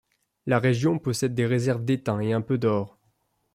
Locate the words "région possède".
0.57-1.35